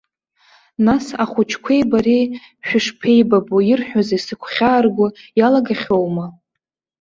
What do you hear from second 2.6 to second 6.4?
шәышԥеибабо, ирҳәозеи, сыгәхьаарго иалагахьоума?